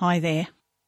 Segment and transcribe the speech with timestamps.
[0.00, 0.46] Hi there.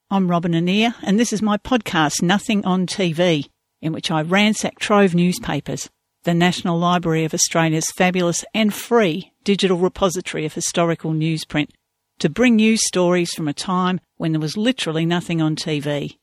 [0.09, 3.49] I'm Robin Annear, and this is my podcast, Nothing on TV,
[3.83, 5.91] in which I ransack Trove newspapers,
[6.23, 11.71] the National Library of Australia's fabulous and free digital repository of historical newsprint,
[12.21, 16.17] to bring you stories from a time when there was literally nothing on TV.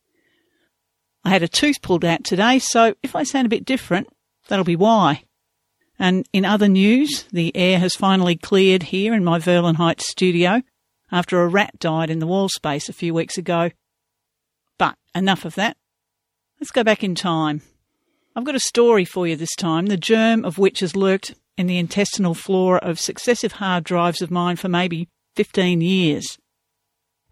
[1.25, 4.07] I had a tooth pulled out today, so if I sound a bit different,
[4.47, 5.25] that'll be why.
[5.99, 10.61] And in other news, the air has finally cleared here in my Verlyn Heights studio
[11.11, 13.71] after a rat died in the wall space a few weeks ago.
[14.77, 15.77] But enough of that.
[16.59, 17.61] Let's go back in time.
[18.35, 21.67] I've got a story for you this time, the germ of which has lurked in
[21.67, 26.37] the intestinal flora of successive hard drives of mine for maybe 15 years.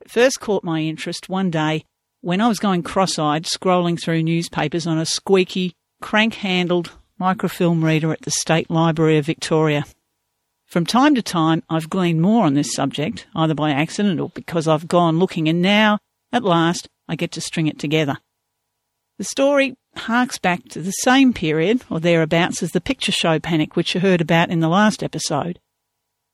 [0.02, 1.85] It first caught my interest one day
[2.21, 7.85] when I was going cross eyed scrolling through newspapers on a squeaky, crank handled microfilm
[7.85, 9.85] reader at the State Library of Victoria.
[10.65, 14.67] From time to time, I've gleaned more on this subject, either by accident or because
[14.67, 15.99] I've gone looking, and now,
[16.31, 18.17] at last, I get to string it together.
[19.17, 23.75] The story harks back to the same period, or thereabouts, as the picture show panic
[23.75, 25.59] which you heard about in the last episode.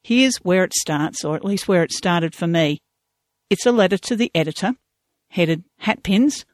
[0.03, 2.81] Here's where it starts, or at least where it started for me.
[3.49, 4.73] It's a letter to the editor,
[5.29, 6.45] headed Hatpins,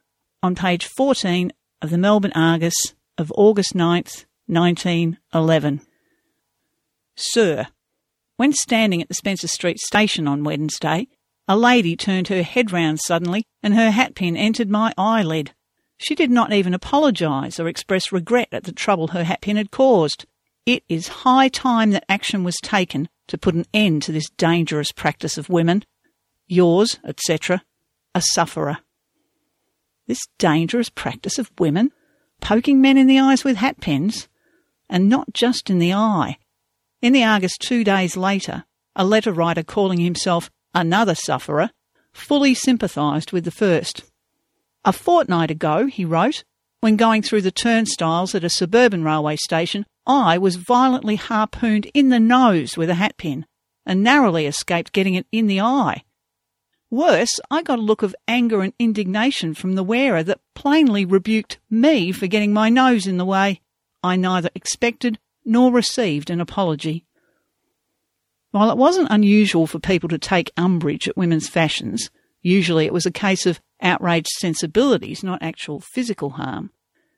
[0.44, 2.76] on page 14 of the Melbourne Argus
[3.18, 5.82] of August 9th, 1911.
[7.18, 7.66] Sir,
[8.36, 11.08] when standing at the Spencer Street station on Wednesday,
[11.48, 15.54] a lady turned her head round suddenly and her hatpin entered my eyelid.
[15.98, 20.28] She did not even apologise or express regret at the trouble her hatpin had caused.
[20.68, 24.92] It is high time that action was taken to put an end to this dangerous
[24.92, 25.86] practice of women.
[26.46, 27.64] Yours, etc.,
[28.14, 28.78] a sufferer.
[30.06, 31.92] This dangerous practice of women?
[32.42, 34.28] Poking men in the eyes with hatpins?
[34.88, 36.38] And not just in the eye.
[37.02, 41.70] In the Argus two days later, a letter writer calling himself another sufferer
[42.12, 44.04] fully sympathised with the first.
[44.84, 46.44] A fortnight ago, he wrote,
[46.80, 52.10] when going through the turnstiles at a suburban railway station, I was violently harpooned in
[52.10, 53.46] the nose with a hatpin
[53.86, 56.04] and narrowly escaped getting it in the eye.
[56.90, 61.60] Worse, I got a look of anger and indignation from the wearer that plainly rebuked
[61.70, 63.62] me for getting my nose in the way.
[64.02, 67.06] I neither expected nor received an apology.
[68.52, 73.06] While it wasn't unusual for people to take umbrage at women's fashions, usually it was
[73.06, 76.72] a case of outraged sensibilities, not actual physical harm.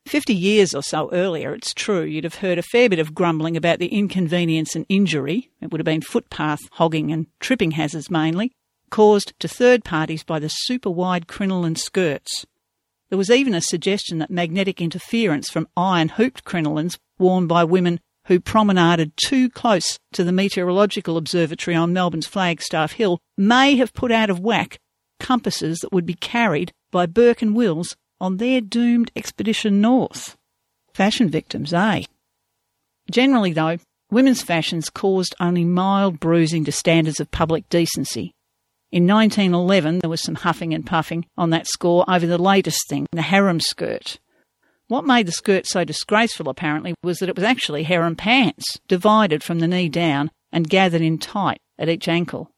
[0.05, 3.57] Fifty years or so earlier, it's true, you'd have heard a fair bit of grumbling
[3.57, 8.51] about the inconvenience and injury, it would have been footpath hogging and tripping hazards mainly,
[8.89, 12.45] caused to third parties by the super wide crinoline skirts.
[13.09, 17.99] There was even a suggestion that magnetic interference from iron hooped crinolines worn by women
[18.29, 24.11] who promenaded too close to the meteorological observatory on Melbourne's Flagstaff Hill may have put
[24.11, 24.79] out of whack
[25.19, 30.37] compasses that would be carried by Burke and Wills on their doomed expedition north.
[30.93, 32.03] Fashion victims, eh?
[33.11, 33.77] Generally, though,
[34.09, 38.33] women's fashions caused only mild bruising to standards of public decency,
[38.91, 43.05] in 1911, there was some huffing and puffing on that score over the latest thing,
[43.11, 44.17] the harem skirt.
[44.89, 49.43] What made the skirt so disgraceful, apparently, was that it was actually harem pants, divided
[49.43, 52.49] from the knee down and gathered in tight at each ankle.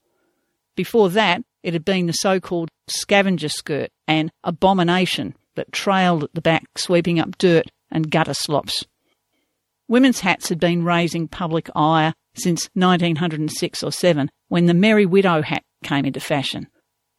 [0.77, 6.33] Before that, it had been the so called scavenger skirt, an abomination that trailed at
[6.33, 8.85] the back, sweeping up dirt and gutter slops.
[9.89, 15.41] Women's hats had been raising public ire since 1906 or 7, when the Merry Widow
[15.41, 16.69] hat came into fashion.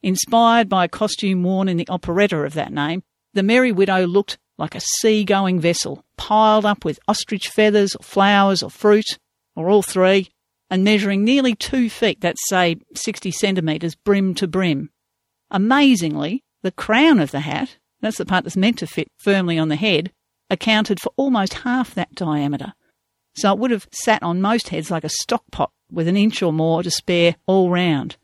[0.01, 3.03] Inspired by a costume worn in the operetta of that name,
[3.35, 8.61] the Merry Widow looked like a sea-going vessel, piled up with ostrich feathers, or flowers,
[8.61, 9.17] or fruit,
[9.55, 10.29] or all three,
[10.69, 14.89] and measuring nearly two feet, that's say 60 centimetres, brim to brim.
[15.51, 19.69] Amazingly, the crown of the hat, that's the part that's meant to fit firmly on
[19.69, 20.11] the head,
[20.49, 22.73] accounted for almost half that diameter.
[23.35, 26.41] So it would have sat on most heads like a stock pot with an inch
[26.41, 28.17] or more to spare all round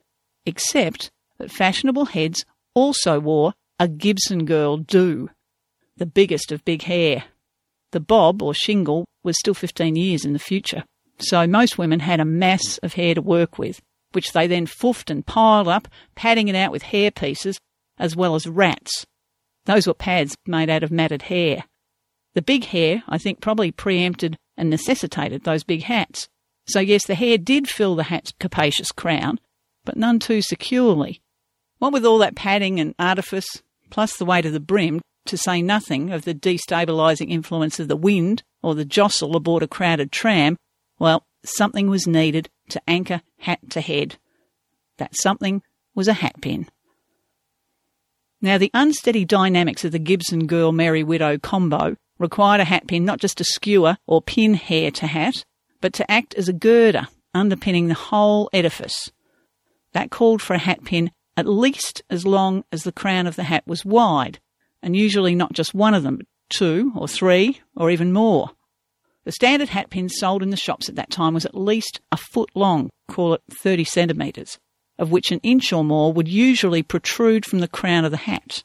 [0.49, 5.29] except that fashionable heads also wore a Gibson girl do,
[5.99, 7.25] the biggest of big hair.
[7.91, 10.83] The bob or shingle was still 15 years in the future,
[11.19, 13.81] so most women had a mass of hair to work with,
[14.13, 17.59] which they then foofed and piled up, padding it out with hair pieces,
[17.97, 19.05] as well as rats.
[19.65, 21.65] Those were pads made out of matted hair.
[22.33, 26.27] The big hair, I think, probably preempted and necessitated those big hats.
[26.67, 29.39] So, yes, the hair did fill the hat's capacious crown,
[29.83, 31.21] but none too securely.
[31.79, 33.47] What with all that padding and artifice,
[33.89, 37.95] plus the weight of the brim, to say nothing of the destabilising influence of the
[37.95, 40.57] wind or the jostle aboard a crowded tram,
[40.99, 44.17] well, something was needed to anchor hat to head.
[44.97, 45.61] That something
[45.95, 46.67] was a hatpin.
[48.41, 53.19] Now, the unsteady dynamics of the Gibson girl Merry Widow combo required a hatpin not
[53.19, 55.45] just to skewer or pin hair to hat,
[55.81, 59.11] but to act as a girder underpinning the whole edifice.
[59.93, 63.63] That called for a hatpin at least as long as the crown of the hat
[63.65, 64.39] was wide,
[64.81, 68.51] and usually not just one of them, but two or three or even more.
[69.25, 72.49] The standard hatpin sold in the shops at that time was at least a foot
[72.55, 74.57] long, call it 30 centimetres,
[74.97, 78.63] of which an inch or more would usually protrude from the crown of the hat.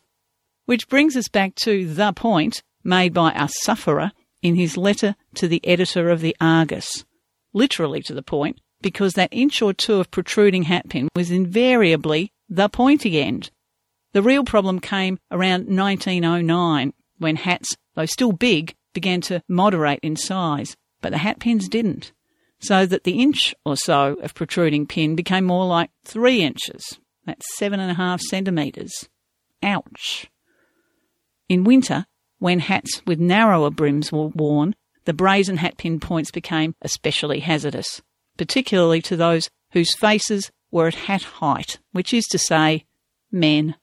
[0.67, 4.13] Which brings us back to the point made by a sufferer
[4.43, 7.05] in his letter to the editor of the Argus.
[7.53, 12.69] Literally to the point, because that inch or two of protruding hatpin was invariably the
[12.69, 13.51] pointy end.
[14.15, 20.15] The real problem came around 1909 when hats, though still big, began to moderate in
[20.15, 22.13] size, but the hat pins didn't.
[22.61, 27.01] So that the inch or so of protruding pin became more like three inches.
[27.27, 29.09] That's seven and a half centimetres.
[29.65, 30.31] Ouch.
[31.49, 32.07] In winter,
[32.39, 34.77] when hats with narrower brims were worn,
[35.07, 38.01] the brazen hat pin points became especially hazardous,
[38.37, 42.85] particularly to those whose faces were at hat height, which is to say,
[43.33, 43.75] men.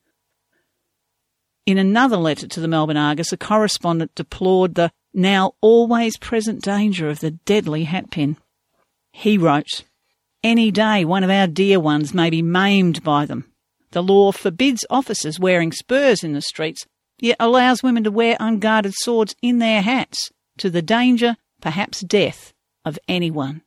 [1.72, 7.08] In another letter to the Melbourne Argus, a correspondent deplored the now always present danger
[7.08, 8.36] of the deadly hatpin.
[9.14, 9.86] He wrote,
[10.44, 13.46] Any day one of our dear ones may be maimed by them.
[13.92, 16.86] The law forbids officers wearing spurs in the streets,
[17.20, 22.54] yet allows women to wear unguarded swords in their hats, to the danger, perhaps death,
[22.84, 23.62] of anyone.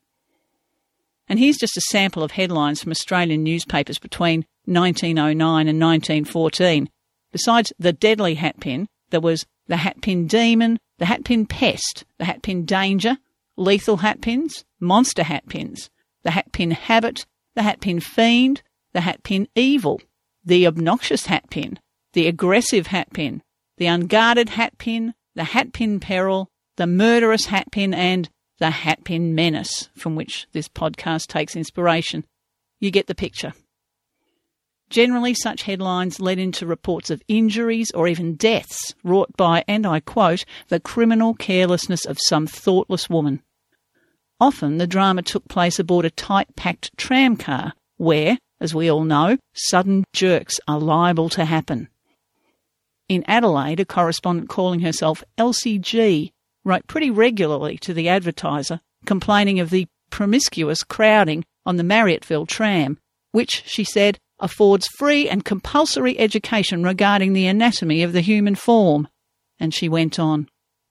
[1.26, 6.90] And here's just a sample of headlines from Australian newspapers between 1909 and 1914.
[7.34, 13.18] Besides the deadly hatpin, there was the hatpin demon, the hatpin pest, the hatpin danger,
[13.56, 15.90] lethal hatpins, monster hatpins,
[16.22, 17.26] the hatpin habit,
[17.56, 20.00] the hatpin fiend, the hatpin evil,
[20.44, 21.78] the obnoxious hatpin,
[22.12, 23.40] the aggressive hatpin,
[23.78, 30.46] the unguarded hatpin, the hatpin peril, the murderous hatpin, and the hatpin menace, from which
[30.52, 32.24] this podcast takes inspiration.
[32.78, 33.54] You get the picture.
[34.90, 40.00] Generally, such headlines led into reports of injuries or even deaths wrought by, and I
[40.00, 43.42] quote, the criminal carelessness of some thoughtless woman.
[44.40, 49.04] Often the drama took place aboard a tight packed tram car, where, as we all
[49.04, 51.88] know, sudden jerks are liable to happen.
[53.08, 56.32] In Adelaide, a correspondent calling herself Elsie G
[56.64, 62.98] wrote pretty regularly to the advertiser complaining of the promiscuous crowding on the Marryatville tram,
[63.32, 69.08] which, she said, affords free and compulsory education regarding the anatomy of the human form.
[69.58, 70.48] And she went on,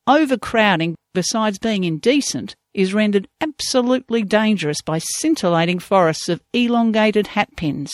[0.07, 7.91] Overcrowding, besides being indecent, is rendered absolutely dangerous by scintillating forests of elongated hatpins.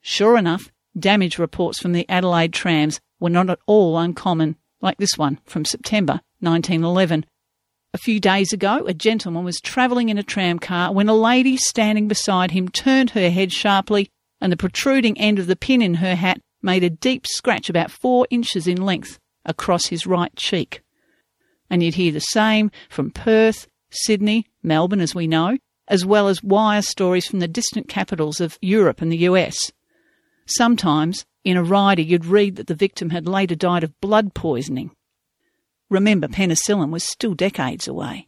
[0.00, 5.16] Sure enough, damage reports from the Adelaide trams were not at all uncommon, like this
[5.16, 7.24] one from September 1911.
[7.94, 11.56] A few days ago, a gentleman was travelling in a tram car when a lady
[11.56, 14.10] standing beside him turned her head sharply
[14.42, 17.92] and the protruding end of the pin in her hat made a deep scratch about
[17.92, 20.82] four inches in length across his right cheek.
[21.70, 26.42] And you'd hear the same from Perth, Sydney, Melbourne, as we know, as well as
[26.42, 29.70] wire stories from the distant capitals of Europe and the US.
[30.44, 34.90] Sometimes, in a rider, you'd read that the victim had later died of blood poisoning.
[35.88, 38.26] Remember, penicillin was still decades away.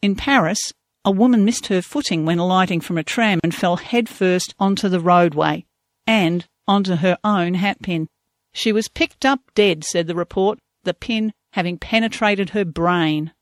[0.00, 0.72] In Paris,
[1.04, 5.00] a woman missed her footing when alighting from a tram and fell headfirst onto the
[5.00, 5.64] roadway
[6.06, 8.08] and onto her own hatpin.
[8.52, 13.32] She was picked up dead, said the report, the pin having penetrated her brain.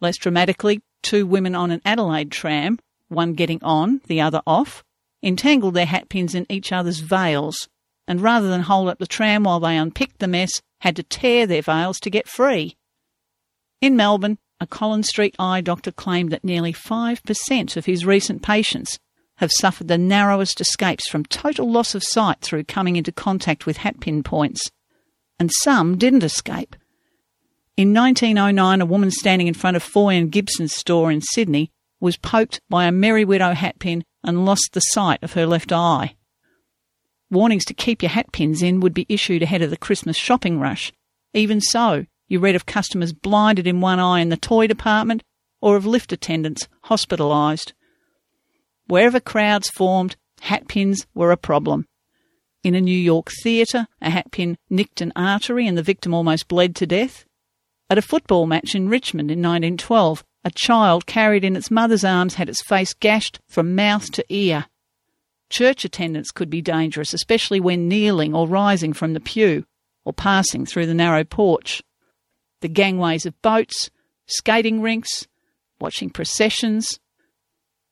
[0.00, 2.78] Less dramatically, two women on an Adelaide tram,
[3.08, 4.82] one getting on, the other off,
[5.22, 7.68] entangled their hatpins in each other's veils,
[8.08, 11.46] and rather than hold up the tram while they unpicked the mess, had to tear
[11.46, 12.76] their veils to get free.
[13.80, 18.98] In Melbourne, a Collins Street eye doctor claimed that nearly 5% of his recent patients
[19.36, 23.78] have suffered the narrowest escapes from total loss of sight through coming into contact with
[23.78, 24.70] hatpin points.
[25.38, 26.76] And some didn't escape.
[27.76, 32.16] In 1909, a woman standing in front of Foy and Gibson's store in Sydney was
[32.16, 36.14] poked by a Merry Widow hatpin and lost the sight of her left eye.
[37.30, 40.92] Warnings to keep your hatpins in would be issued ahead of the Christmas shopping rush.
[41.34, 45.22] Even so, you read of customers blinded in one eye in the toy department
[45.60, 47.74] or of lift attendants hospitalised.
[48.86, 51.86] Wherever crowds formed, hatpins were a problem.
[52.64, 56.74] In a New York theatre, a hatpin nicked an artery and the victim almost bled
[56.76, 57.26] to death.
[57.90, 62.36] At a football match in Richmond in 1912, a child carried in its mother's arms
[62.36, 64.66] had its face gashed from mouth to ear.
[65.50, 69.66] Church attendance could be dangerous, especially when kneeling or rising from the pew
[70.06, 71.82] or passing through the narrow porch.
[72.62, 73.90] The gangways of boats,
[74.26, 75.26] skating rinks,
[75.80, 77.00] watching processions.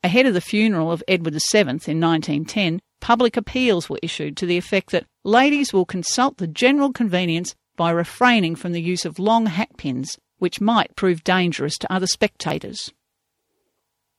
[0.04, 4.56] Ahead of the funeral of Edward VII in 1910, public appeals were issued to the
[4.56, 9.46] effect that ladies will consult the general convenience by refraining from the use of long
[9.46, 12.92] hatpins, which might prove dangerous to other spectators.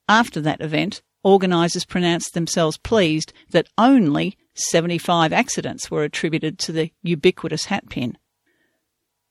[0.10, 6.92] After that event, organisers pronounced themselves pleased that only 75 accidents were attributed to the
[7.04, 8.18] ubiquitous hatpin.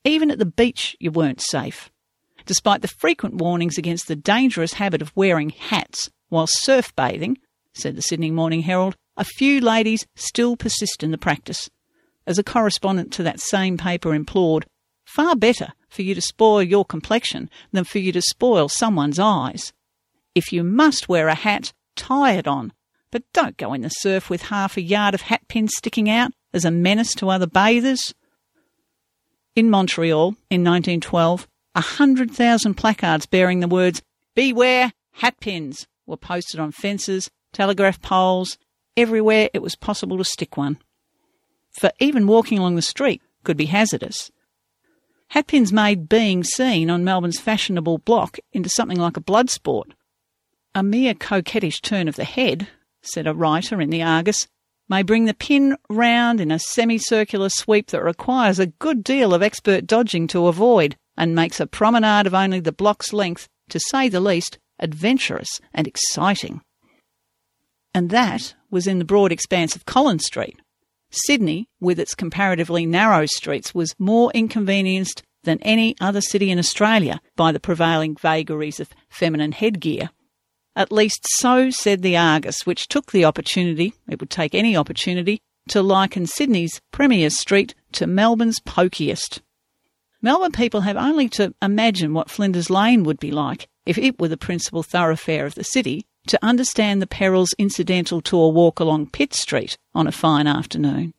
[0.05, 1.91] Even at the beach, you weren't safe.
[2.47, 7.39] Despite the frequent warnings against the dangerous habit of wearing hats while surf bathing,
[7.75, 11.69] said the Sydney Morning Herald, a few ladies still persist in the practice.
[12.27, 14.67] As a correspondent to that same paper implored,
[15.05, 19.73] far better for you to spoil your complexion than for you to spoil someone's eyes.
[20.35, 22.73] If you must wear a hat, tie it on,
[23.11, 26.65] but don't go in the surf with half a yard of hatpins sticking out as
[26.65, 28.15] a menace to other bathers.
[29.57, 34.03] In Montreal, in 1912, a hundred thousand placards bearing the words
[34.35, 38.59] Beware hatpins were posted on fences, telegraph poles,
[38.97, 40.79] everywhere it was possible to stick one.
[41.81, 44.31] For even walking along the street could be hazardous.
[45.29, 49.95] Hatpins made being seen on Melbourne's fashionable block into something like a blood sport.
[50.75, 52.69] A mere coquettish turn of the head,
[53.03, 54.49] said a writer in the Argus,
[54.91, 59.43] may bring the pin round in a semicircular sweep that requires a good deal of
[59.43, 64.09] expert dodging to avoid, and makes a promenade of only the block's length, to say
[64.09, 66.61] the least, adventurous and exciting.
[67.95, 70.61] And that was in the broad expanse of Collins Street.
[71.11, 77.21] Sydney, with its comparatively narrow streets, was more inconvenienced than any other city in Australia
[77.37, 80.11] by the prevailing vagaries of feminine headgear.
[80.77, 85.41] At least so said the Argus, which took the opportunity, it would take any opportunity,
[85.69, 89.41] to liken Sydney's Premier Street to Melbourne's pokiest.
[90.23, 94.29] Melbourne people have only to imagine what Flinders Lane would be like if it were
[94.29, 99.11] the principal thoroughfare of the city to understand the perils incidental to a walk along
[99.11, 101.15] Pitt Street on a fine afternoon.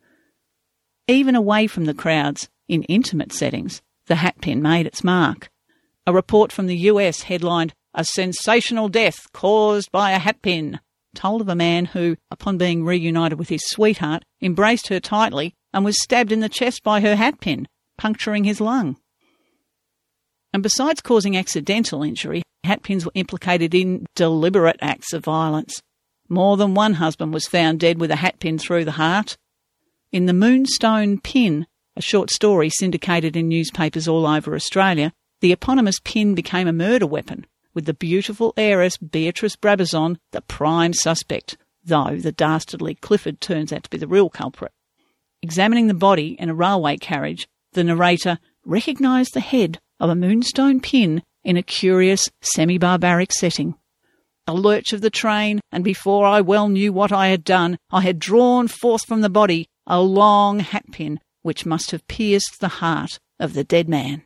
[1.08, 5.50] Even away from the crowds, in intimate settings, the hatpin made its mark.
[6.06, 10.80] A report from the US headlined, A sensational death caused by a hatpin,
[11.14, 15.84] told of a man who, upon being reunited with his sweetheart, embraced her tightly and
[15.84, 17.66] was stabbed in the chest by her hatpin,
[17.98, 18.96] puncturing his lung.
[20.54, 25.82] And besides causing accidental injury, hatpins were implicated in deliberate acts of violence.
[26.28, 29.36] More than one husband was found dead with a hatpin through the heart.
[30.12, 35.96] In The Moonstone Pin, a short story syndicated in newspapers all over Australia, the eponymous
[36.04, 42.16] pin became a murder weapon, with the beautiful heiress Beatrice Brabazon the prime suspect, though
[42.16, 44.72] the dastardly Clifford turns out to be the real culprit.
[45.42, 50.80] Examining the body in a railway carriage, the narrator recognised the head of a moonstone
[50.80, 53.74] pin in a curious semi barbaric setting.
[54.46, 58.02] A lurch of the train, and before I well knew what I had done, I
[58.02, 63.18] had drawn forth from the body a long hatpin which must have pierced the heart
[63.38, 64.22] of the dead man.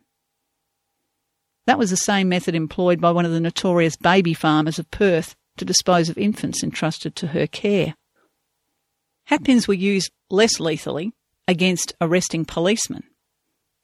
[1.67, 5.35] That was the same method employed by one of the notorious baby farmers of Perth
[5.57, 7.95] to dispose of infants entrusted to her care.
[9.29, 11.13] Hatpins were used less lethally
[11.49, 13.05] against arresting policemen.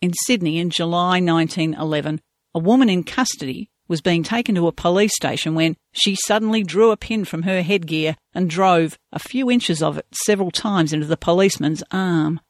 [0.01, 2.21] In Sydney in July 1911,
[2.55, 6.91] a woman in custody was being taken to a police station when she suddenly drew
[6.91, 11.07] a pin from her headgear and drove a few inches of it several times into
[11.07, 12.41] the policeman's arm.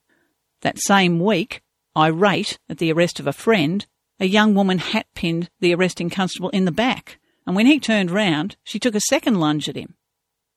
[0.61, 1.62] That same week,
[1.97, 3.87] irate at the arrest of a friend,
[4.23, 8.09] a young woman hat pinned the arresting constable in the back, and when he turned
[8.09, 9.97] round, she took a second lunge at him.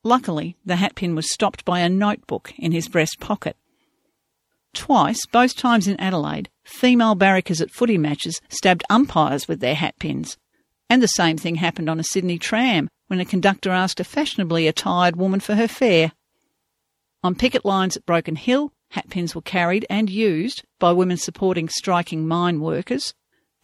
[0.04, 3.58] Luckily, the hatpin was stopped by a notebook in his breast pocket.
[4.76, 10.38] Twice, both times in Adelaide, female barrackers at footy matches stabbed umpires with their hatpins.
[10.88, 14.68] And the same thing happened on a Sydney tram when a conductor asked a fashionably
[14.68, 16.12] attired woman for her fare.
[17.24, 22.28] On picket lines at Broken Hill, hatpins were carried and used by women supporting striking
[22.28, 23.16] mine workers.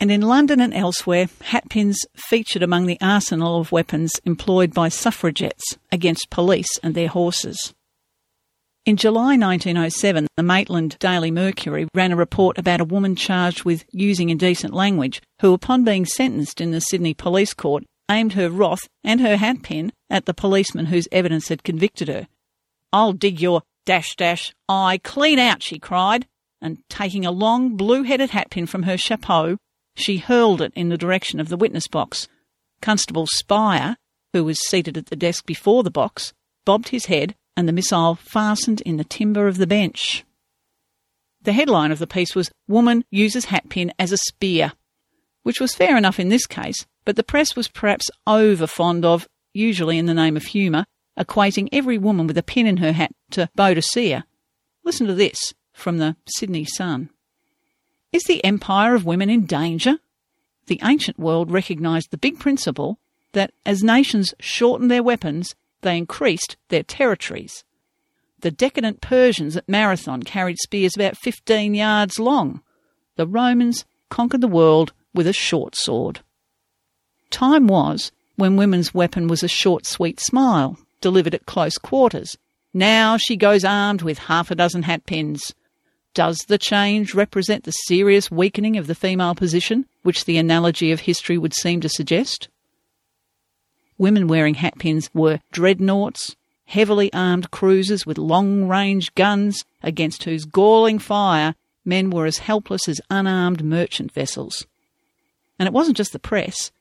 [0.01, 5.77] And in London and elsewhere, hatpins featured among the arsenal of weapons employed by suffragettes
[5.91, 7.75] against police and their horses.
[8.83, 13.85] In July 1907, the Maitland Daily Mercury ran a report about a woman charged with
[13.91, 18.87] using indecent language, who, upon being sentenced in the Sydney Police Court, aimed her wrath
[19.03, 22.27] and her hatpin at the policeman whose evidence had convicted her.
[22.91, 26.25] I'll dig your dash dash eye clean out, she cried,
[26.59, 29.57] and taking a long blue headed hatpin from her chapeau,
[29.95, 32.27] she hurled it in the direction of the witness box.
[32.81, 33.97] Constable Spire,
[34.33, 36.33] who was seated at the desk before the box,
[36.65, 40.23] bobbed his head and the missile fastened in the timber of the bench.
[41.43, 44.73] The headline of the piece was Woman Uses Hatpin as a Spear,
[45.43, 49.27] which was fair enough in this case, but the press was perhaps over fond of,
[49.53, 50.85] usually in the name of humour,
[51.19, 54.23] equating every woman with a pin in her hat to Boadicea.
[54.83, 57.09] Listen to this from the Sydney Sun.
[58.11, 59.99] Is the empire of women in danger?
[60.67, 62.99] The ancient world recognised the big principle
[63.31, 67.63] that as nations shortened their weapons, they increased their territories.
[68.41, 72.61] The decadent Persians at Marathon carried spears about 15 yards long.
[73.15, 76.19] The Romans conquered the world with a short sword.
[77.29, 82.35] Time was when women's weapon was a short, sweet smile, delivered at close quarters.
[82.73, 85.53] Now she goes armed with half a dozen hatpins.
[86.13, 91.01] Does the change represent the serious weakening of the female position, which the analogy of
[91.01, 92.49] history would seem to suggest?
[93.97, 100.99] Women wearing hatpins were dreadnoughts, heavily armed cruisers with long range guns against whose galling
[100.99, 104.65] fire men were as helpless as unarmed merchant vessels.
[105.57, 106.71] And it wasn't just the press.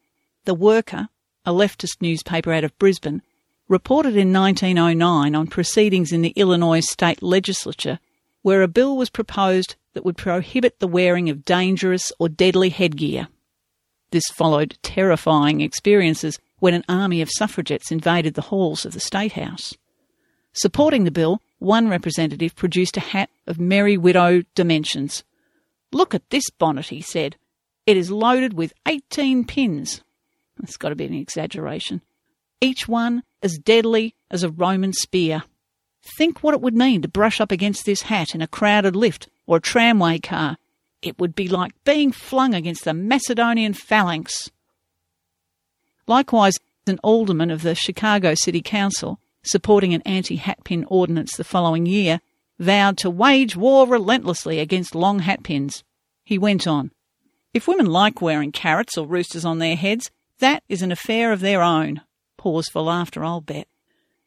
[0.45, 1.09] The Worker,
[1.47, 3.23] a leftist newspaper out of Brisbane,
[3.69, 8.01] reported in 1909 on proceedings in the Illinois state legislature
[8.43, 13.29] where a bill was proposed that would prohibit the wearing of dangerous or deadly headgear.
[14.11, 19.33] This followed terrifying experiences when an army of suffragettes invaded the halls of the State
[19.33, 19.75] House.
[20.53, 25.23] Supporting the bill, one representative produced a hat of Merry Widow dimensions.
[25.93, 27.37] Look at this bonnet, he said.
[27.87, 30.03] It is loaded with 18 pins.
[30.59, 32.03] That's got to be an exaggeration.
[32.61, 35.45] Each one as deadly as a Roman spear.
[36.03, 39.29] Think what it would mean to brush up against this hat in a crowded lift
[39.47, 40.57] or a tramway car.
[41.03, 44.51] It would be like being flung against the Macedonian phalanx.
[46.07, 51.87] Likewise, an alderman of the Chicago City Council supporting an anti hatpin ordinance the following
[51.87, 52.21] year,
[52.59, 55.83] vowed to wage war relentlessly against long hatpins.
[56.25, 56.91] He went on,
[57.55, 61.41] If women like wearing carrots or roosters on their heads, that is an affair of
[61.41, 62.03] their own.
[62.37, 63.67] Pause for laughter, I'll bet.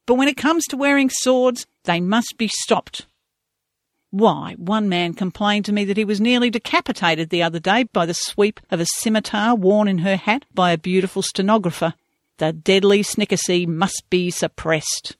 [0.06, 3.06] But when it comes to wearing swords, they must be stopped.
[4.12, 8.06] Why, one man complained to me that he was nearly decapitated the other day by
[8.06, 11.96] the sweep of a scimitar worn in her hat by a beautiful stenographer.
[12.38, 15.16] The deadly snickersnee must be suppressed.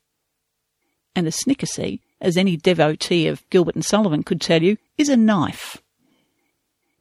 [1.16, 5.18] And a snickersnee, as any devotee of Gilbert and Sullivan could tell you, is a
[5.18, 5.78] knife.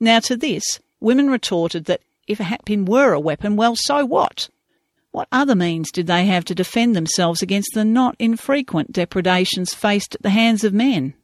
[0.01, 0.65] Now to this,
[1.01, 4.49] women retorted that if a hatpin were a weapon, well, so what?
[5.13, 10.15] What other means did they have to defend themselves against the not infrequent depredations faced
[10.15, 11.15] at the hands of men?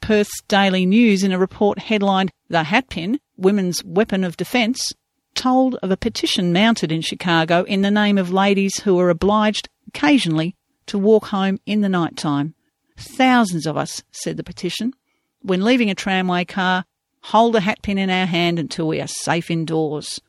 [0.00, 4.92] Perth's Daily News, in a report headlined The Hatpin, Women's Weapon of Defence,
[5.34, 9.68] told of a petition mounted in Chicago in the name of ladies who are obliged
[9.88, 10.54] occasionally
[10.86, 12.54] to walk home in the night time.
[12.96, 14.92] Thousands of us, said the petition,
[15.40, 16.84] when leaving a tramway car,
[17.22, 20.20] hold a hatpin in our hand until we are safe indoors.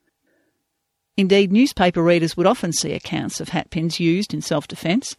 [1.15, 5.15] Indeed, newspaper readers would often see accounts of hatpins used in self defence.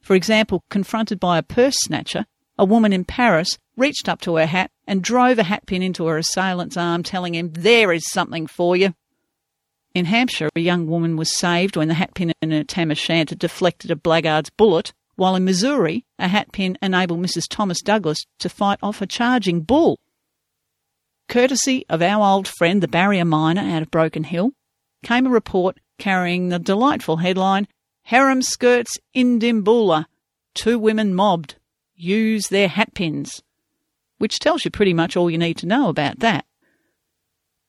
[0.00, 2.24] For example, confronted by a purse snatcher,
[2.56, 6.18] a woman in Paris reached up to her hat and drove a hatpin into her
[6.18, 8.94] assailant's arm, telling him, There is something for you.
[9.94, 13.34] In Hampshire, a young woman was saved when the hatpin in her tam o' shanter
[13.34, 17.48] deflected a blackguard's bullet, while in Missouri, a hatpin enabled Mrs.
[17.48, 19.98] Thomas Douglas to fight off a charging bull.
[21.28, 24.52] Courtesy of our old friend, the barrier miner out of Broken Hill,
[25.02, 27.66] came a report carrying the delightful headline,
[28.04, 30.06] Harem Skirts in Dimboola,
[30.54, 31.56] Two Women Mobbed,
[31.94, 33.42] Use Their Hatpins,
[34.18, 36.44] which tells you pretty much all you need to know about that.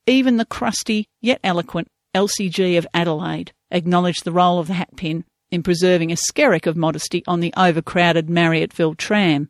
[0.06, 5.64] Even the crusty yet eloquent LCG of Adelaide acknowledged the role of the hatpin in
[5.64, 9.50] preserving a skerrick of modesty on the overcrowded Marryatville tram,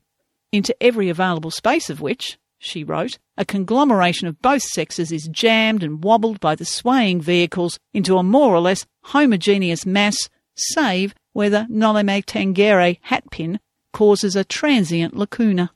[0.51, 5.81] into every available space of which, she wrote, a conglomeration of both sexes is jammed
[5.81, 11.49] and wobbled by the swaying vehicles into a more or less homogeneous mass, save where
[11.49, 13.59] the Noli Me Tangere hatpin
[13.93, 15.71] causes a transient lacuna.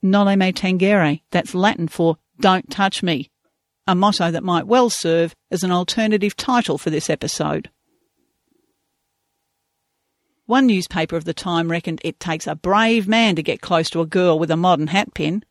[0.00, 3.28] Noli Me Tangere, that's Latin for don't touch me,
[3.86, 7.70] a motto that might well serve as an alternative title for this episode.
[10.46, 14.00] One newspaper of the time reckoned it takes a brave man to get close to
[14.00, 15.42] a girl with a modern hatpin.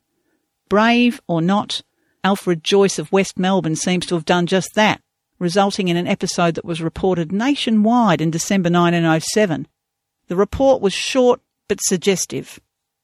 [0.70, 1.82] Brave or not,
[2.24, 5.02] Alfred Joyce of West Melbourne seems to have done just that,
[5.40, 9.68] resulting in an episode that was reported nationwide in December 1907.
[10.28, 12.60] The report was short but suggestive.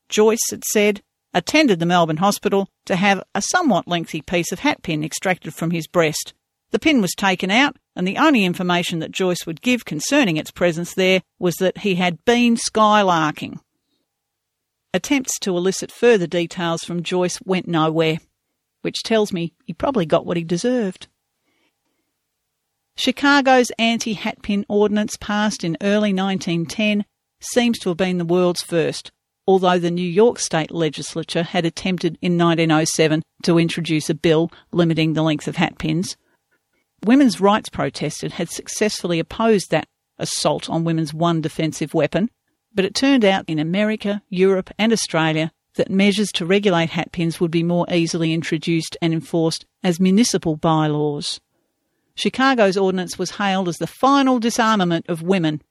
[0.09, 1.01] Joyce, it said,
[1.33, 5.87] attended the Melbourne hospital to have a somewhat lengthy piece of hatpin extracted from his
[5.87, 6.33] breast.
[6.71, 10.51] The pin was taken out, and the only information that Joyce would give concerning its
[10.51, 13.59] presence there was that he had been skylarking.
[14.93, 18.17] Attempts to elicit further details from Joyce went nowhere,
[18.81, 21.07] which tells me he probably got what he deserved.
[22.95, 27.05] Chicago's anti hatpin ordinance passed in early 1910
[27.39, 29.11] seems to have been the world's first,
[29.47, 35.13] although the New York state legislature had attempted in 1907 to introduce a bill limiting
[35.13, 36.15] the length of hatpins.
[37.03, 39.87] Women's rights protesters had successfully opposed that
[40.19, 42.29] assault on women's one defensive weapon,
[42.73, 47.51] but it turned out in America, Europe, and Australia that measures to regulate hatpins would
[47.51, 51.41] be more easily introduced and enforced as municipal bylaws.
[52.15, 55.61] Chicago's ordinance was hailed as the final disarmament of women.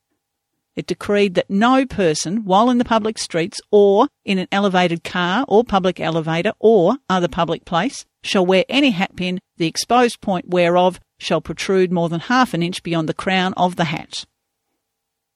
[0.75, 5.45] It decreed that no person, while in the public streets or in an elevated car
[5.47, 10.99] or public elevator or other public place, shall wear any hatpin, the exposed point whereof
[11.19, 14.25] shall protrude more than half an inch beyond the crown of the hat.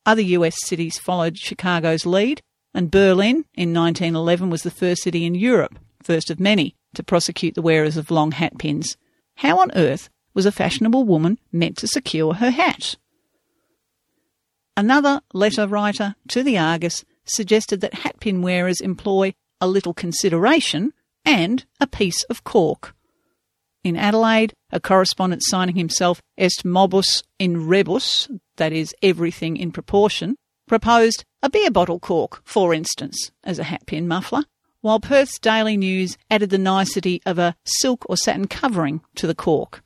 [0.07, 2.41] Other US cities followed Chicago's lead,
[2.73, 7.57] and Berlin in 1911 was the first city in Europe, first of many, to prosecute
[7.57, 8.97] the wearers of long hat pins.
[9.39, 12.95] How on earth was a fashionable woman meant to secure her hat.
[14.77, 20.93] Another letter writer to the Argus suggested that hatpin wearers employ a little consideration
[21.25, 22.95] and a piece of cork.
[23.83, 30.37] In Adelaide, a correspondent signing himself est modus in rebus, that is, everything in proportion,
[30.67, 34.45] proposed a beer bottle cork, for instance, as a hatpin muffler,
[34.81, 39.35] while Perth's Daily News added the nicety of a silk or satin covering to the
[39.35, 39.83] cork.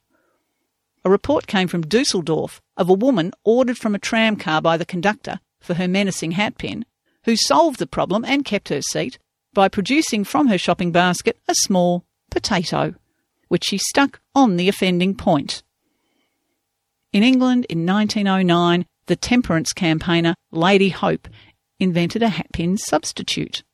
[1.05, 4.85] A report came from Dusseldorf of a woman ordered from a tram car by the
[4.85, 6.85] conductor for her menacing hatpin,
[7.25, 9.19] who solved the problem and kept her seat
[9.53, 12.95] by producing from her shopping basket a small potato,
[13.49, 15.63] which she stuck on the offending point.
[17.13, 21.29] In England in 1909, the temperance campaigner Lady Hope
[21.81, 23.65] invented a hatpin substitute.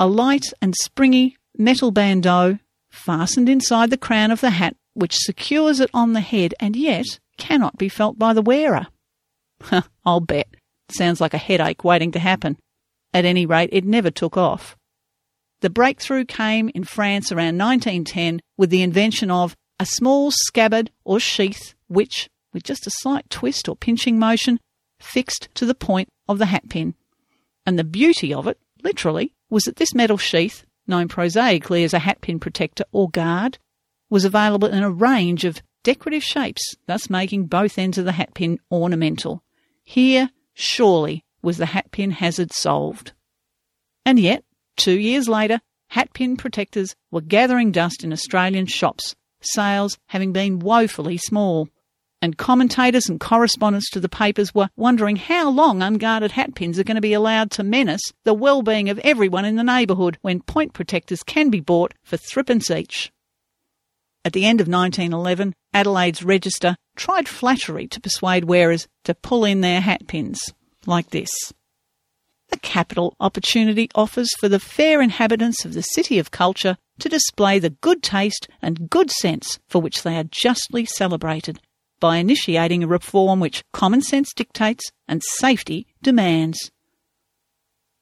[0.00, 2.58] A light and springy metal bandeau
[2.90, 7.20] fastened inside the crown of the hat which secures it on the head and yet
[7.36, 8.88] cannot be felt by the wearer.
[10.04, 10.48] I'll bet.
[10.90, 12.56] Sounds like a headache waiting to happen.
[13.12, 14.76] At any rate, it never took off.
[15.60, 21.20] The breakthrough came in France around 1910 with the invention of a small scabbard or
[21.20, 24.58] sheath which, with just a slight twist or pinching motion,
[24.98, 26.94] fixed to the point of the hatpin.
[27.66, 31.98] And the beauty of it, literally, was that this metal sheath, known prosaically as a
[31.98, 33.58] hatpin protector or guard,
[34.08, 38.58] was available in a range of decorative shapes, thus making both ends of the hatpin
[38.70, 39.42] ornamental.
[39.82, 43.12] Here, surely, was the hatpin hazard solved.
[44.06, 44.44] And yet,
[44.76, 45.60] two years later,
[45.92, 51.68] hatpin protectors were gathering dust in Australian shops, sales having been woefully small.
[52.24, 56.94] And commentators and correspondents to the papers were wondering how long unguarded hatpins are going
[56.94, 61.22] to be allowed to menace the well-being of everyone in the neighbourhood when point protectors
[61.22, 63.12] can be bought for threepence each.
[64.24, 69.60] At the end of 1911, Adelaide's Register tried flattery to persuade wearers to pull in
[69.60, 70.50] their hatpins,
[70.86, 71.28] like this.
[72.52, 77.58] A capital opportunity offers for the fair inhabitants of the City of Culture to display
[77.58, 81.60] the good taste and good sense for which they are justly celebrated
[82.04, 86.70] by initiating a reform which common sense dictates and safety demands.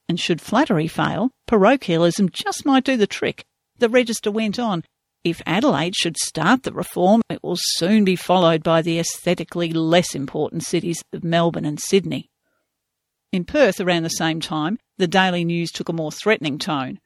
[0.09, 3.45] And should flattery fail, parochialism just might do the trick.
[3.79, 4.83] The Register went on
[5.23, 10.17] if Adelaide should start the reform, it will soon be followed by the aesthetically less
[10.17, 12.29] important cities of Melbourne and Sydney.
[13.31, 16.99] In Perth, around the same time, the Daily News took a more threatening tone.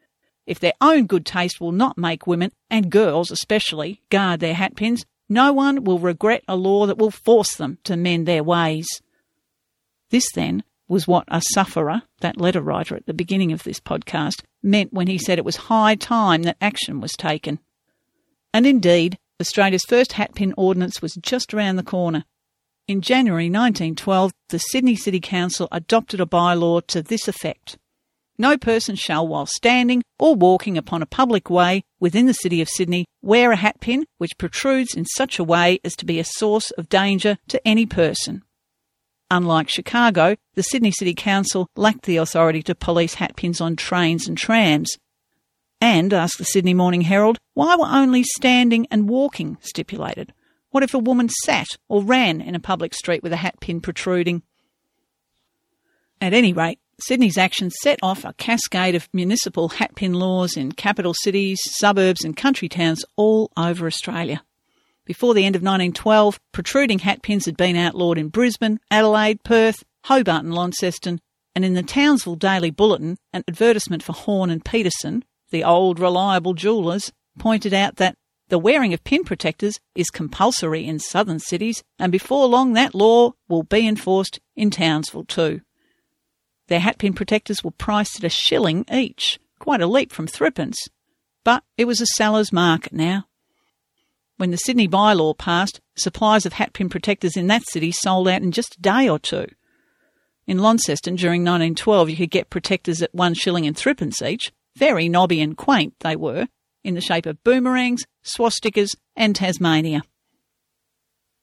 [0.47, 5.05] If their own good taste will not make women, and girls especially, guard their hatpins,
[5.29, 8.87] no one will regret a law that will force them to mend their ways.
[10.11, 14.43] This, then, was what a sufferer, that letter writer at the beginning of this podcast,
[14.63, 17.59] meant when he said it was high time that action was taken.
[18.55, 22.25] And indeed, Australia's first hatpin ordinance was just around the corner.
[22.87, 27.79] In January 1912, the Sydney City Council adopted a bylaw to this effect.
[28.39, 32.69] No person shall, while standing or walking upon a public way within the City of
[32.69, 36.71] Sydney, wear a hatpin which protrudes in such a way as to be a source
[36.73, 38.43] of danger to any person.
[39.31, 44.37] Unlike Chicago, the Sydney City Council lacked the authority to police hatpins on trains and
[44.37, 44.97] trams,
[45.81, 50.33] and, asked the Sydney Morning Herald, why were only standing and walking stipulated?
[50.71, 53.81] What if a woman sat or ran in a public street with a hat pin
[53.81, 54.43] protruding?
[56.21, 61.13] At any rate, Sydney's action set off a cascade of municipal hatpin laws in capital
[61.13, 64.43] cities, suburbs, and country towns all over Australia.
[65.05, 70.45] Before the end of 1912, protruding hatpins had been outlawed in Brisbane, Adelaide, Perth, Hobart,
[70.45, 71.21] and Launceston,
[71.55, 76.55] and in the Townsville Daily Bulletin, an advertisement for Horn and Peterson, the old reliable
[76.55, 78.17] jewellers, pointed out that
[78.49, 83.33] the wearing of pin protectors is compulsory in southern cities, and before long that law
[83.49, 85.61] will be enforced in Townsville too.
[86.69, 90.77] Their hatpin protectors were priced at a shilling each, quite a leap from threepence.
[91.45, 93.27] But it was a seller's market now.
[94.37, 98.53] When the Sydney bylaw passed, supplies of hatpin protectors in that city sold out in
[98.53, 99.47] just a day or two.
[100.47, 104.53] In Launceston during 1912, you could get protectors at one shilling and threepence each.
[104.77, 106.49] Very knobby and quaint they were,
[106.85, 110.03] in the shape of boomerangs, swastikas, and Tasmania.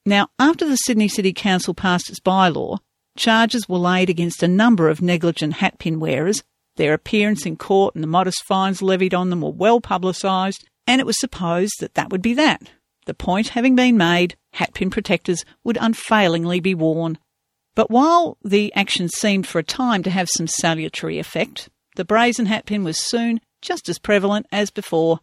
[0.06, 2.78] Now, after the Sydney City Council passed its bylaw,
[3.16, 6.42] charges were laid against a number of negligent hatpin wearers.
[6.76, 11.00] Their appearance in court and the modest fines levied on them were well publicised, and
[11.00, 12.70] it was supposed that that would be that.
[13.06, 17.18] The point having been made, hatpin protectors would unfailingly be worn,
[17.74, 22.46] but while the action seemed for a time to have some salutary effect, the brazen
[22.46, 25.20] hatpin was soon just as prevalent as before.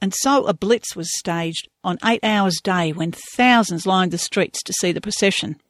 [0.00, 4.60] And so a blitz was staged on eight hours day when thousands lined the streets
[4.64, 5.60] to see the procession.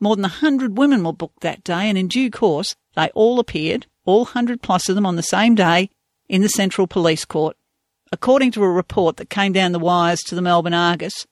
[0.00, 3.38] More than a hundred women were booked that day, and in due course they all
[3.38, 5.90] appeared, all hundred plus of them on the same day,
[6.28, 7.56] in the Central Police Court.
[8.12, 11.26] According to a report that came down the wires to the Melbourne Argus,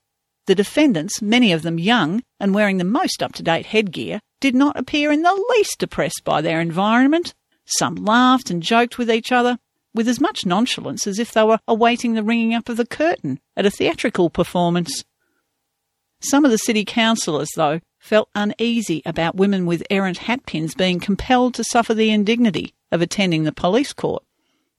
[0.46, 4.54] the defendants, many of them young and wearing the most up to date headgear, did
[4.54, 7.34] not appear in the least depressed by their environment.
[7.64, 9.58] Some laughed and joked with each other
[9.94, 13.40] with as much nonchalance as if they were awaiting the ringing up of the curtain
[13.56, 15.04] at a theatrical performance.
[16.20, 21.54] Some of the city councillors, though, felt uneasy about women with errant hatpins being compelled
[21.54, 24.22] to suffer the indignity of attending the police court.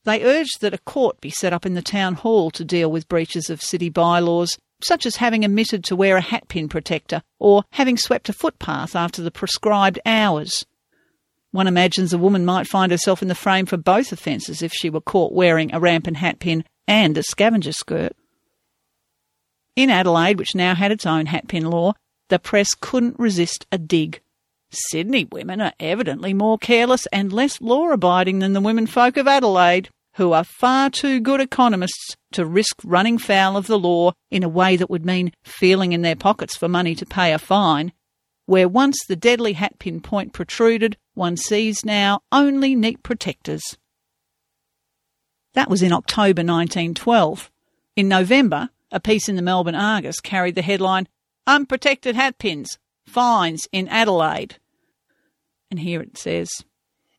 [0.03, 3.09] They urged that a court be set up in the town hall to deal with
[3.09, 7.97] breaches of city bylaws such as having omitted to wear a hatpin protector or having
[7.97, 10.63] swept a footpath after the prescribed hours.
[11.49, 14.91] One imagines a woman might find herself in the frame for both offences if she
[14.91, 18.15] were caught wearing a rampant hatpin and a scavenger skirt.
[19.75, 21.93] In Adelaide, which now had its own hatpin law,
[22.29, 24.21] the press couldn't resist a dig.
[24.71, 29.27] Sydney women are evidently more careless and less law abiding than the women folk of
[29.27, 34.43] Adelaide who are far too good economists to risk running foul of the law in
[34.43, 37.91] a way that would mean feeling in their pockets for money to pay a fine.
[38.45, 43.63] Where once the deadly hatpin point protruded, one sees now only neat protectors.
[45.53, 47.51] That was in October 1912.
[47.95, 51.07] In November, a piece in the Melbourne Argus carried the headline
[51.47, 54.57] Unprotected Hatpins, Fines in Adelaide.
[55.69, 56.49] And here it says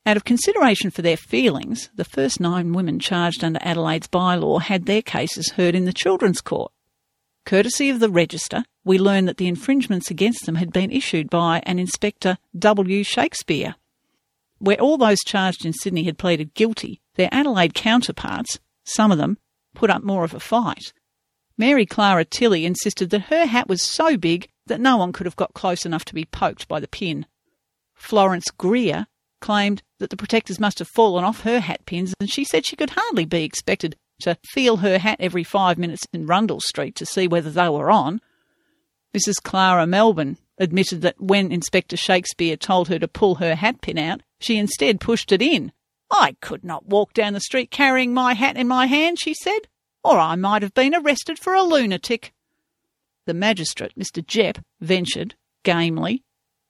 [0.06, 4.86] out of consideration for their feelings, the first nine women charged under Adelaide's bylaw had
[4.86, 6.70] their cases heard in the Children's Court.
[7.44, 11.60] Courtesy of the Register, we learn that the infringements against them had been issued by
[11.66, 13.02] an Inspector W.
[13.02, 13.74] Shakespeare.
[14.58, 19.38] Where all those charged in Sydney had pleaded guilty, their Adelaide counterparts, some of them,
[19.74, 20.92] put up more of a fight.
[21.58, 25.36] Mary Clara Tilley insisted that her hat was so big that no one could have
[25.36, 27.26] got close enough to be poked by the pin.
[27.94, 29.06] Florence Greer
[29.40, 32.76] claimed that the protectors must have fallen off her hat pins, and she said she
[32.76, 37.06] could hardly be expected to feel her hat every five minutes in Rundle Street to
[37.06, 38.20] see whether they were on.
[39.14, 39.42] Mrs.
[39.42, 44.22] Clara Melbourne admitted that when Inspector Shakespeare told her to pull her hat pin out,
[44.40, 45.72] she instead pushed it in.
[46.10, 49.68] I could not walk down the street carrying my hat in my hand, she said,
[50.06, 52.32] or I might have been arrested for a lunatic.
[53.26, 54.24] The magistrate, Mr.
[54.24, 56.22] Jepp, ventured, gamely,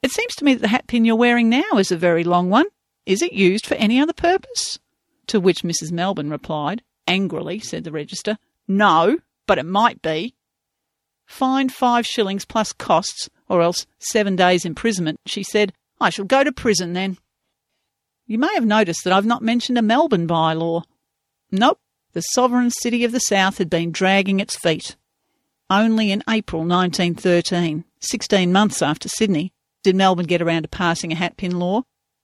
[0.03, 2.49] It seems to me that the hat pin you're wearing now is a very long
[2.49, 2.67] one.
[3.05, 4.79] Is it used for any other purpose?
[5.29, 5.93] To which Mrs.
[5.93, 10.35] Melbourne replied, angrily, said the register, No, but it might be.
[11.27, 16.45] Fined five shillings plus costs, or else seven days' imprisonment, she said, I shall go
[16.45, 17.19] to prison then.
[18.27, 20.85] You may have noticed that I've not mentioned a Melbourne bylaw.
[21.51, 21.81] Nope,
[22.17, 24.97] the sovereign city of the South had been dragging its feet.
[25.69, 29.53] Only in April 1913, sixteen months after Sydney,
[29.85, 31.83] did Melbourne get around to passing a hatpin law,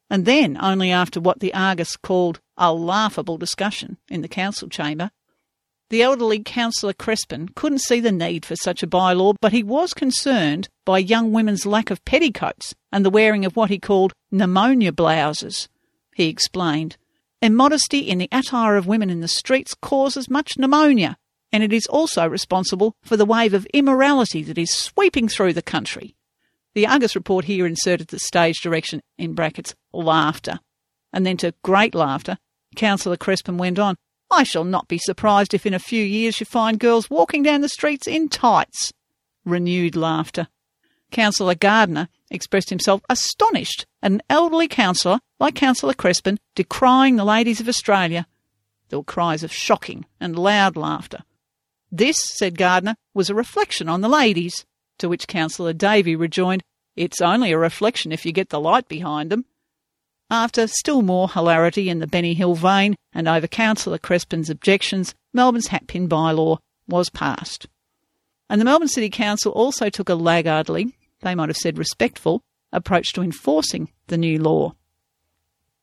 [0.09, 5.11] and then only after what the Argus called a laughable discussion in the council chamber.
[5.91, 9.93] The elderly councillor Crespin couldn't see the need for such a bylaw, but he was
[9.93, 14.91] concerned by young women's lack of petticoats and the wearing of what he called pneumonia
[14.91, 15.69] blouses.
[16.15, 16.97] He explained,
[17.43, 21.17] Immodesty in the attire of women in the streets causes much pneumonia,
[21.51, 25.61] and it is also responsible for the wave of immorality that is sweeping through the
[25.61, 26.15] country.
[26.75, 30.61] The Argus report here inserted the stage direction in brackets laughter.
[31.13, 32.39] And then to great laughter,
[32.77, 33.97] Councillor Crespin went on,
[34.31, 37.61] I shall not be surprised if in a few years you find girls walking down
[37.61, 38.93] the streets in tights.
[39.45, 40.47] Renewed laughter.
[41.13, 47.61] Councillor Gardner expressed himself astonished at an elderly councillor like Councillor Crespin decrying the ladies
[47.61, 48.27] of Australia.
[48.89, 51.21] There were cries of shocking and loud laughter.
[51.91, 54.65] This, said Gardner, was a reflection on the ladies,
[54.99, 56.63] to which Councillor Davy rejoined,
[56.97, 59.45] It's only a reflection if you get the light behind them.
[60.31, 65.69] After still more hilarity in the Benny Hill vein and over Councillor Crespin's objections, Melbourne's
[65.69, 67.67] hatpin bylaw was passed.
[68.49, 73.13] And the Melbourne City Council also took a laggardly, they might have said respectful, approach
[73.13, 74.75] to enforcing the new law.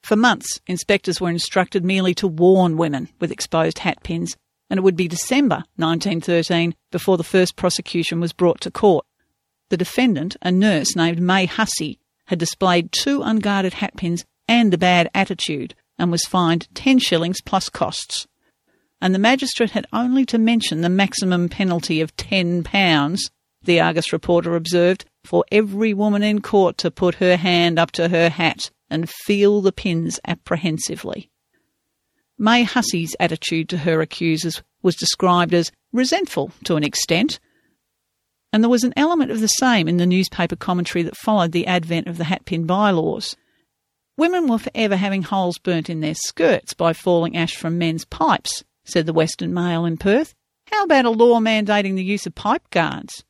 [0.02, 4.38] For months, inspectors were instructed merely to warn women with exposed hat pins,
[4.70, 9.06] and it would be December 1913 before the first prosecution was brought to court.
[9.70, 15.10] The defendant, a nurse named May Hussey, had displayed two unguarded hatpins and a bad
[15.14, 18.28] attitude and was fined 10 shillings plus costs.
[19.02, 23.20] And the magistrate had only to mention the maximum penalty of £10,
[23.64, 28.10] the Argus reporter observed, for every woman in court to put her hand up to
[28.10, 31.30] her hat and feel the pins apprehensively.
[32.38, 37.40] May Hussey's attitude to her accusers was described as resentful to an extent,
[38.52, 41.68] and there was an element of the same in the newspaper commentary that followed the
[41.68, 43.36] advent of the hatpin bylaws.
[44.18, 48.64] Women were forever having holes burnt in their skirts by falling ash from men's pipes,
[48.86, 50.34] said the Western Mail in Perth.
[50.72, 53.24] How about a law mandating the use of pipe guards?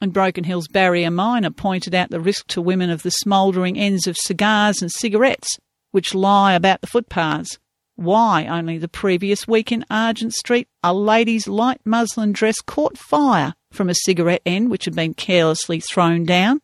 [0.00, 4.06] And Broken Hill's Barrier Miner pointed out the risk to women of the smouldering ends
[4.06, 5.48] of cigars and cigarettes
[5.92, 7.58] which lie about the footpaths.
[7.96, 13.54] Why, only the previous week in Argent Street, a lady's light muslin dress caught fire
[13.70, 16.60] from a cigarette end which had been carelessly thrown down.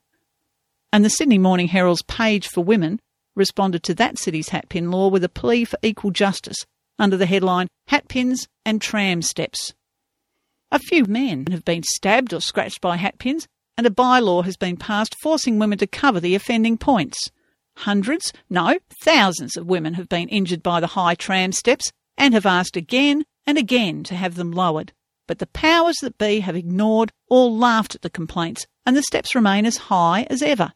[0.92, 3.00] And the Sydney Morning Herald's page for women
[3.36, 6.66] responded to that city's hatpin law with a plea for equal justice
[6.98, 9.72] under the headline Hatpins and Tram Steps.
[10.72, 14.76] A few men have been stabbed or scratched by hatpins, and a bylaw has been
[14.76, 17.18] passed forcing women to cover the offending points.
[17.78, 22.46] Hundreds, no, thousands of women have been injured by the high tram steps and have
[22.46, 24.92] asked again and again to have them lowered.
[25.26, 29.34] But the powers that be have ignored or laughed at the complaints, and the steps
[29.34, 30.72] remain as high as ever.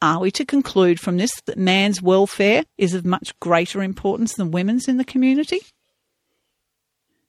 [0.00, 4.50] Are we to conclude from this that man's welfare is of much greater importance than
[4.50, 5.60] women's in the community?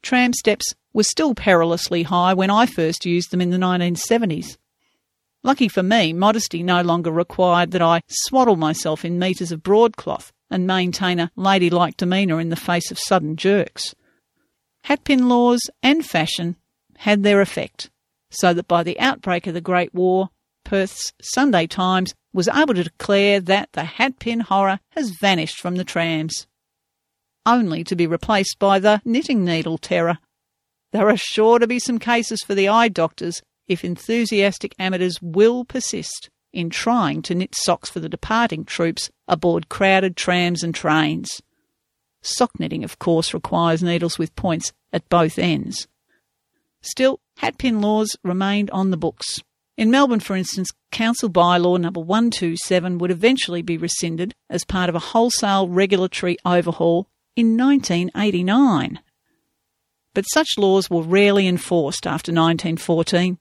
[0.02, 4.56] Tram steps were still perilously high when I first used them in the 1970s.
[5.42, 10.32] Lucky for me, modesty no longer required that I swaddle myself in metres of broadcloth
[10.50, 13.94] and maintain a ladylike demeanour in the face of sudden jerks.
[14.86, 16.56] Hatpin laws and fashion
[16.98, 17.90] had their effect,
[18.30, 20.30] so that by the outbreak of the Great War,
[20.64, 25.84] Perth's Sunday Times was able to declare that the hatpin horror has vanished from the
[25.84, 26.46] trams,
[27.48, 30.18] only to be replaced by the knitting needle terror.
[30.92, 35.64] There are sure to be some cases for the eye doctors if enthusiastic amateurs will
[35.64, 41.42] persist in trying to knit socks for the departing troops aboard crowded trams and trains.
[42.22, 45.86] Sock knitting, of course, requires needles with points at both ends.
[46.80, 49.40] Still, hatpin laws remained on the books.
[49.76, 54.94] In Melbourne, for instance, Council Bylaw number 127 would eventually be rescinded as part of
[54.94, 57.08] a wholesale regulatory overhaul
[57.38, 58.98] in 1989.
[60.12, 63.38] But such laws were rarely enforced after 1914.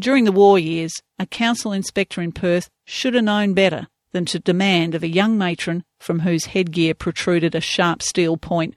[0.00, 4.40] During the war years, a council inspector in Perth should have known better than to
[4.40, 8.74] demand of a young matron from whose headgear protruded a sharp steel point,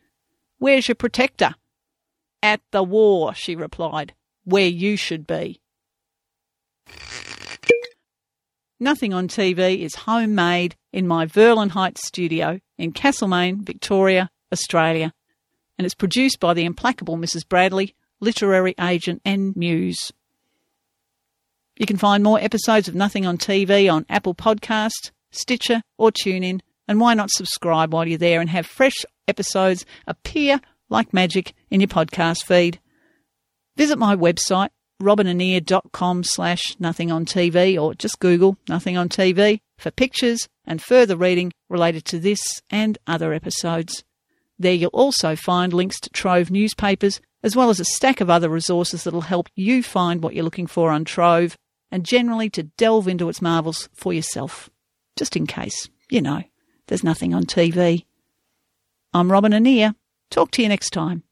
[0.59, 1.55] Where's your protector?
[2.43, 5.59] At the war, she replied, where you should be.
[8.79, 15.13] Nothing on TV is homemade in my Verlyn Heights studio in Castlemaine, Victoria, Australia,
[15.77, 17.47] and it's produced by the implacable Mrs.
[17.47, 20.11] Bradley, literary agent and muse.
[21.79, 26.59] You can find more episodes of Nothing on TV on Apple Podcasts, Stitcher, or TuneIn.
[26.89, 30.59] And why not subscribe while you're there and have fresh episodes appear
[30.89, 32.81] like magic in your podcast feed?
[33.77, 34.69] Visit my website,
[35.01, 41.15] robynannear.com slash nothing on TV, or just Google Nothing on TV for pictures and further
[41.15, 44.03] reading related to this and other episodes.
[44.59, 48.49] There you'll also find links to Trove newspapers, as well as a stack of other
[48.49, 51.57] resources that'll help you find what you're looking for on Trove
[51.91, 54.69] and generally to delve into its marvels for yourself,
[55.15, 56.43] just in case, you know,
[56.87, 58.05] there's nothing on TV.
[59.13, 59.95] I'm Robyn Annear.
[60.29, 61.23] Talk to you next time.